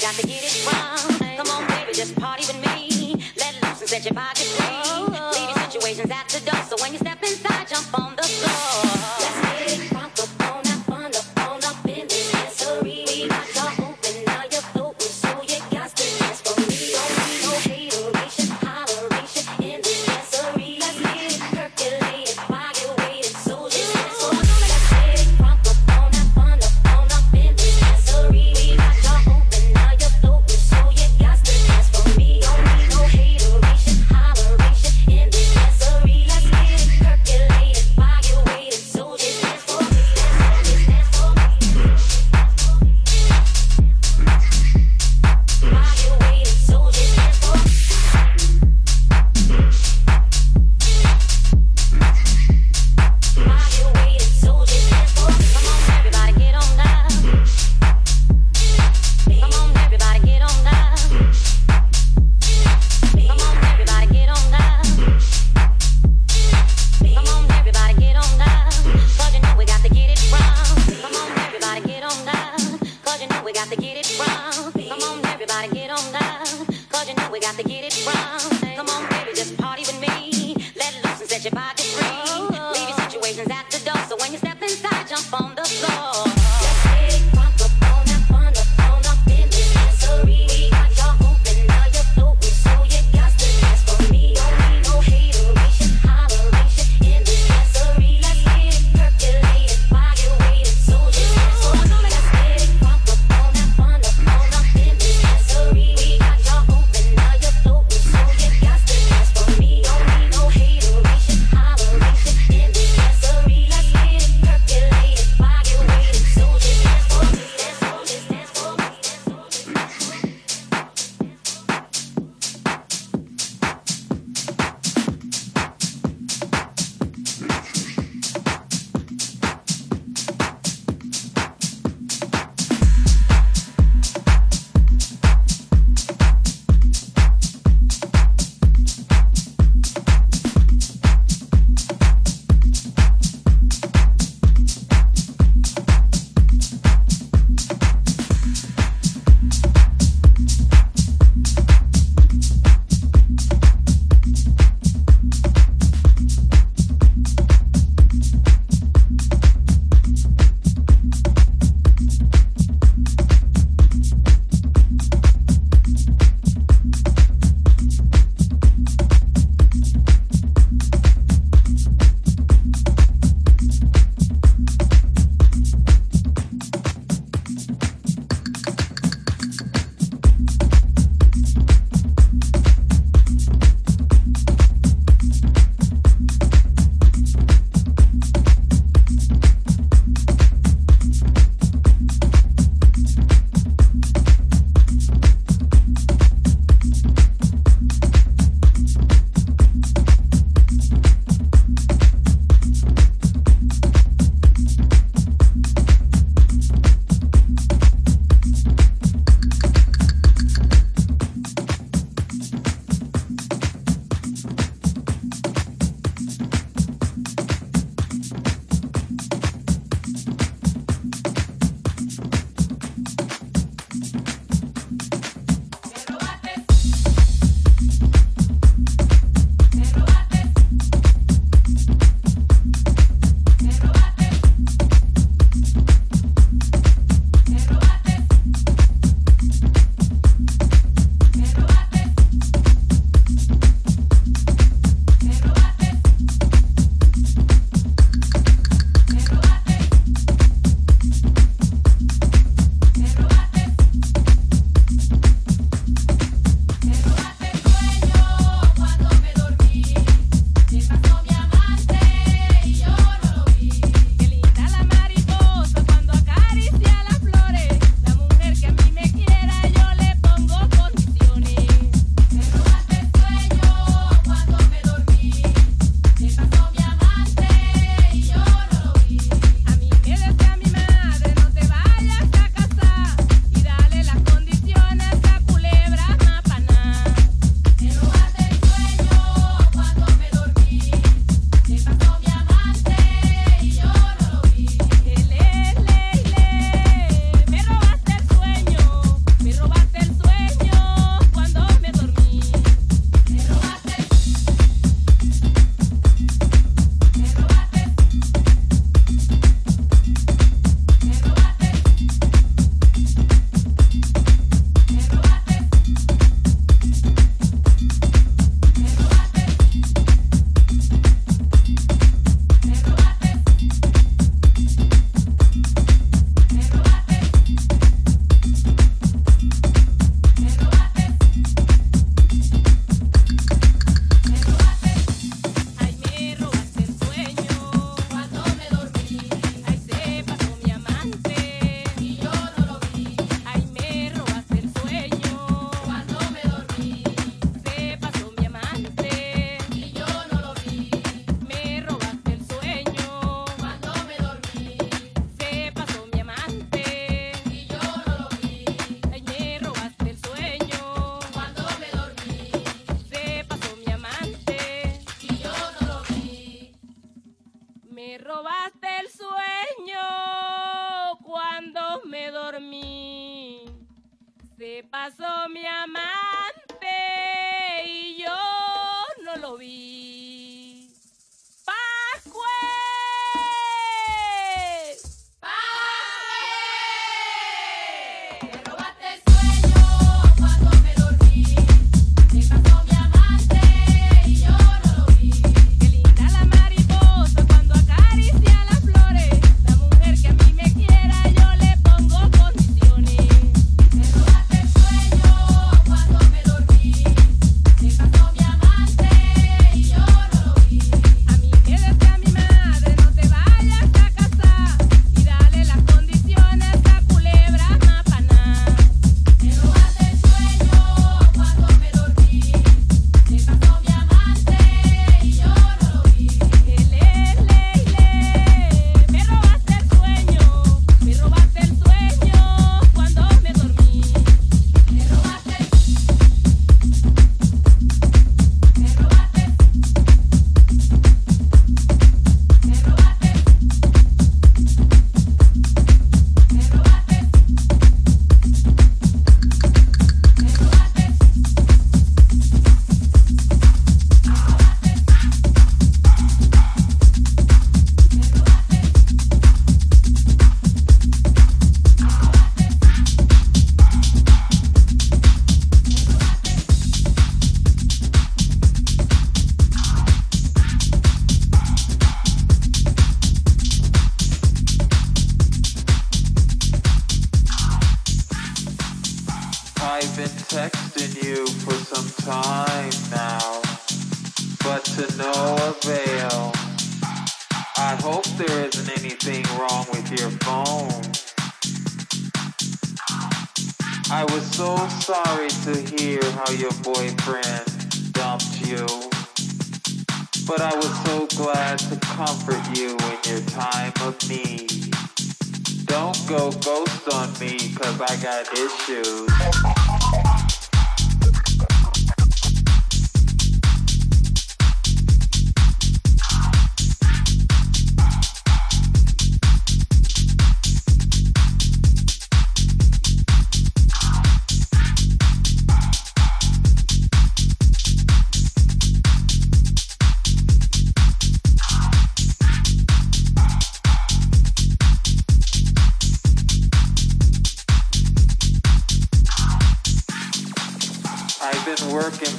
[0.00, 1.36] got to get it wrong.
[1.36, 3.16] Come on, baby, just party with me.
[3.36, 4.39] Let loose and set your body.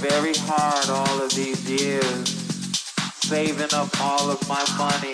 [0.01, 2.27] very hard all of these years,
[3.21, 5.13] saving up all of my money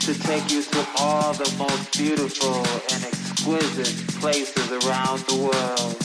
[0.00, 2.56] to take you to all the most beautiful
[2.88, 5.96] and exquisite places around the world.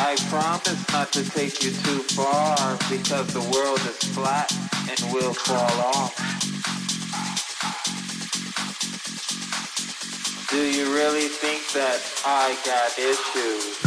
[0.00, 2.56] I promise not to take you too far
[2.88, 4.50] because the world is flat
[4.88, 6.16] and will fall off.
[10.48, 13.83] Do you really think that I got issues?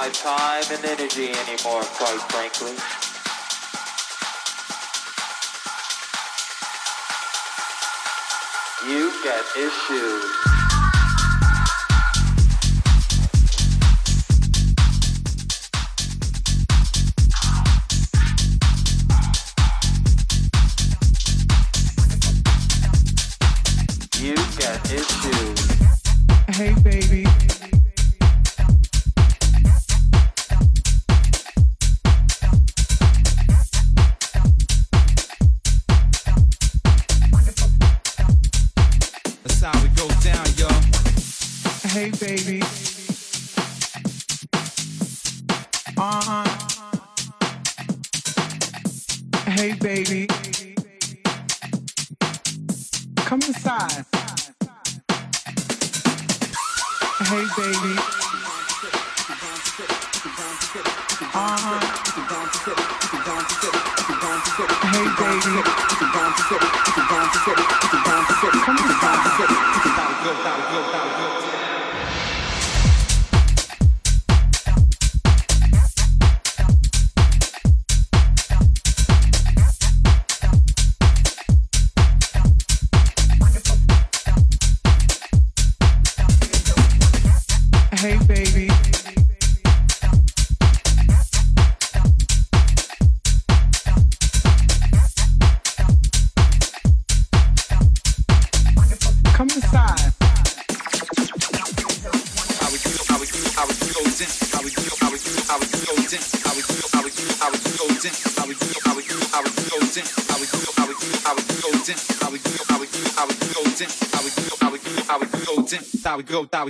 [0.00, 2.72] my time and energy anymore, quite frankly.
[8.88, 10.59] You get issues.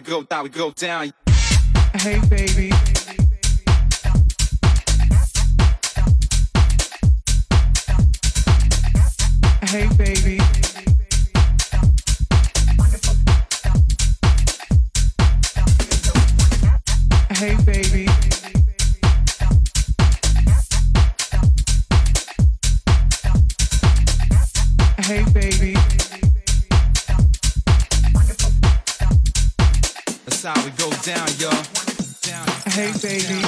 [0.00, 1.12] we go down, we go down.
[1.94, 2.70] Hey, baby.
[9.62, 10.59] Hey, baby.
[31.14, 31.64] down, y'all.
[32.66, 33.39] Hey, baby.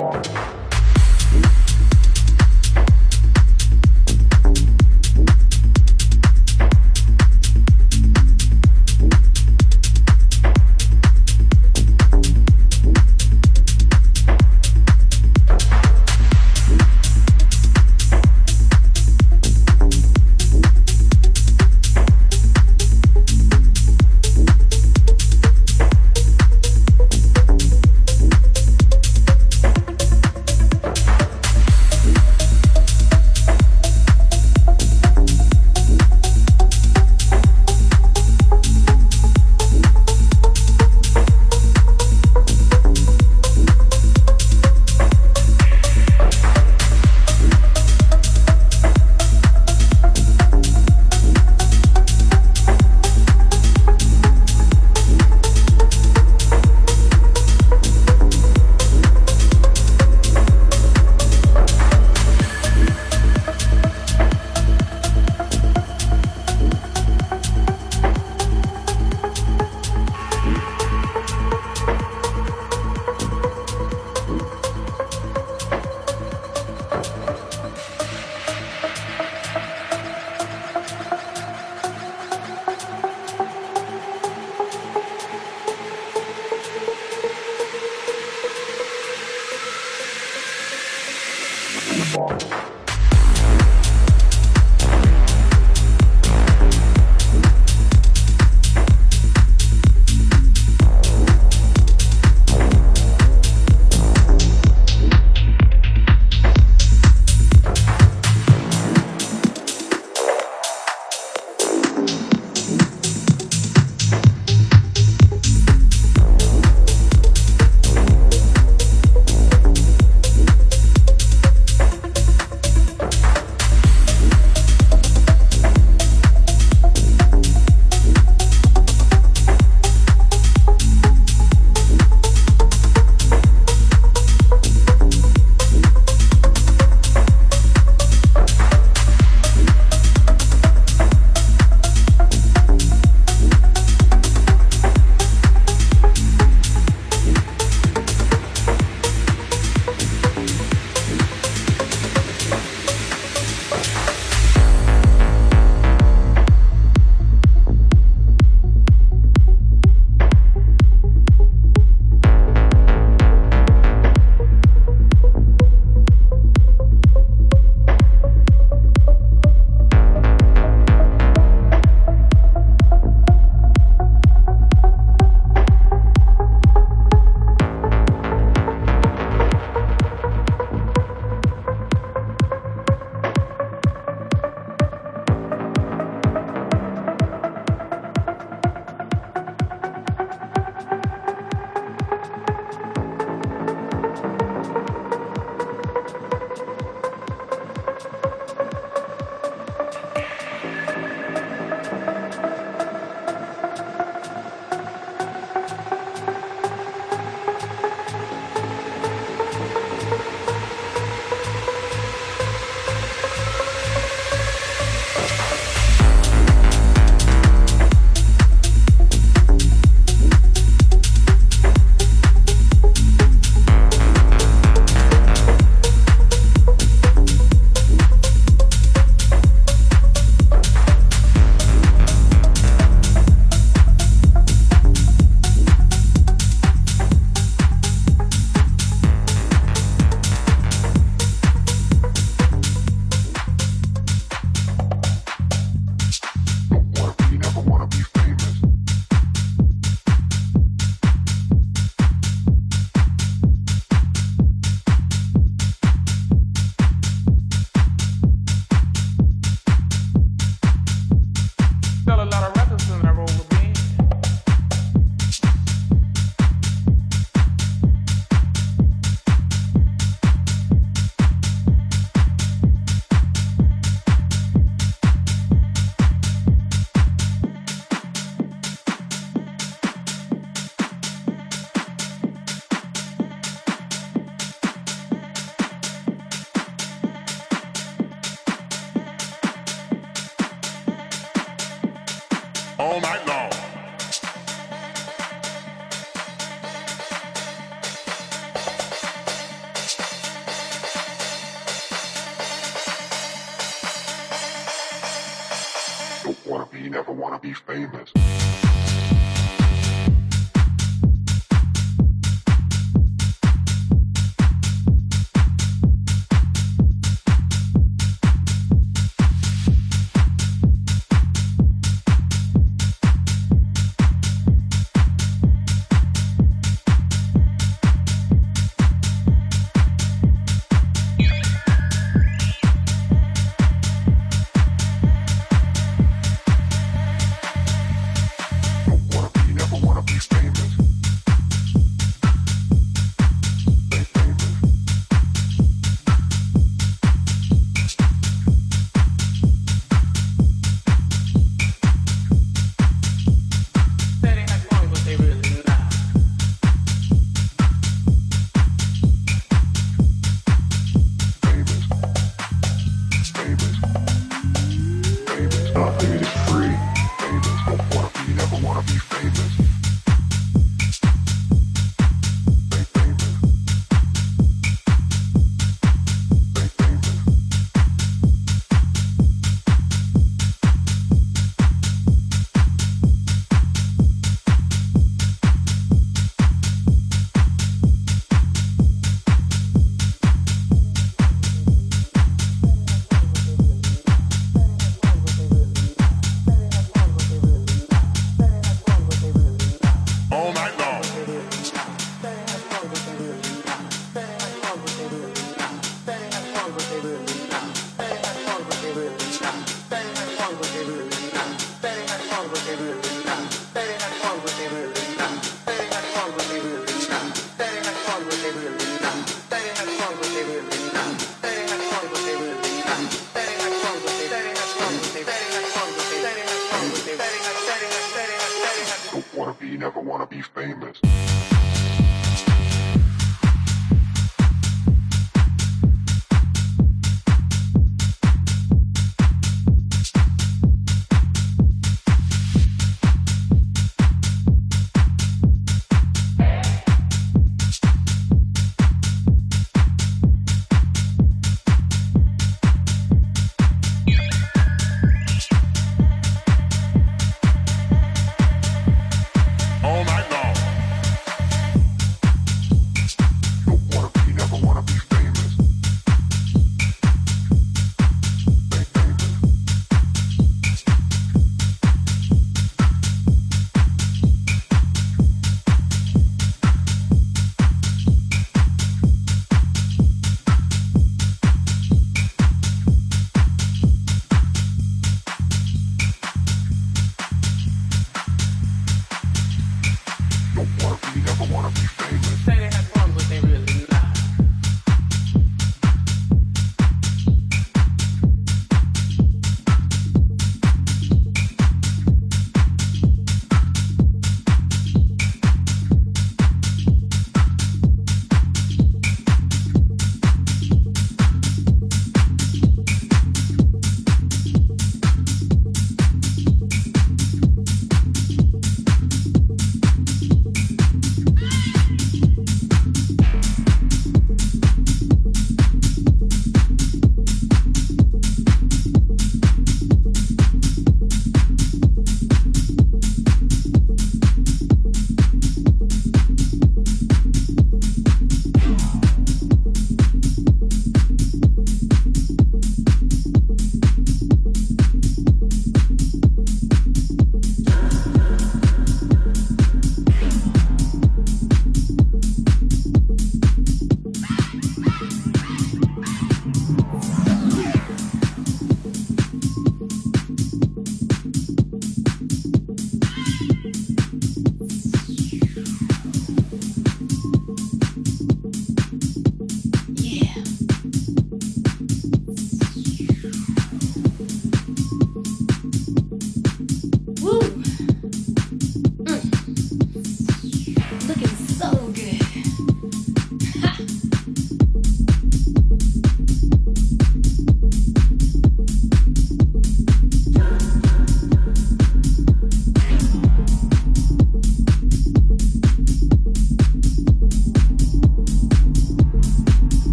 [0.00, 0.65] one.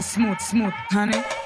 [0.00, 1.37] Smooth, smooth, honey.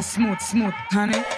[0.00, 1.37] Smooth, smooth, honey.